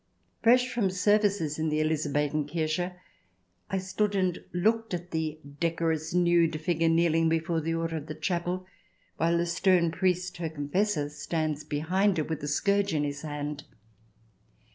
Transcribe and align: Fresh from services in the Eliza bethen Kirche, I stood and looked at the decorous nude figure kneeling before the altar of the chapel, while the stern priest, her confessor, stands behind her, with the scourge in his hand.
Fresh 0.41 0.67
from 0.73 0.89
services 0.89 1.59
in 1.59 1.69
the 1.69 1.79
Eliza 1.79 2.09
bethen 2.09 2.49
Kirche, 2.49 2.95
I 3.69 3.77
stood 3.77 4.15
and 4.15 4.43
looked 4.51 4.95
at 4.95 5.11
the 5.11 5.39
decorous 5.59 6.11
nude 6.11 6.59
figure 6.59 6.89
kneeling 6.89 7.29
before 7.29 7.61
the 7.61 7.75
altar 7.75 7.97
of 7.97 8.07
the 8.07 8.15
chapel, 8.15 8.65
while 9.17 9.37
the 9.37 9.45
stern 9.45 9.91
priest, 9.91 10.37
her 10.37 10.49
confessor, 10.49 11.07
stands 11.09 11.63
behind 11.63 12.17
her, 12.17 12.23
with 12.23 12.41
the 12.41 12.47
scourge 12.47 12.95
in 12.95 13.03
his 13.03 13.21
hand. 13.21 13.65